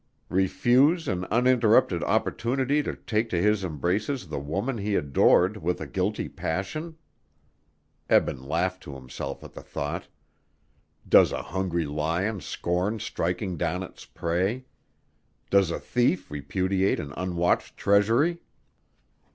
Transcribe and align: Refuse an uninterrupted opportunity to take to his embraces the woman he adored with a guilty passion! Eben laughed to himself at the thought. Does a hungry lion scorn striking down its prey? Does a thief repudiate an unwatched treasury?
Refuse 0.29 1.07
an 1.07 1.25
uninterrupted 1.25 2.03
opportunity 2.05 2.81
to 2.81 2.95
take 2.95 3.29
to 3.29 3.39
his 3.39 3.63
embraces 3.63 4.27
the 4.29 4.39
woman 4.39 4.79
he 4.79 4.95
adored 4.95 5.57
with 5.57 5.79
a 5.79 5.85
guilty 5.85 6.27
passion! 6.27 6.97
Eben 8.09 8.41
laughed 8.41 8.81
to 8.81 8.95
himself 8.95 9.43
at 9.43 9.53
the 9.53 9.61
thought. 9.61 10.07
Does 11.07 11.31
a 11.31 11.43
hungry 11.43 11.85
lion 11.85 12.41
scorn 12.41 12.97
striking 12.97 13.57
down 13.57 13.83
its 13.83 14.03
prey? 14.03 14.65
Does 15.51 15.69
a 15.69 15.79
thief 15.79 16.31
repudiate 16.31 16.99
an 16.99 17.13
unwatched 17.15 17.77
treasury? 17.77 18.41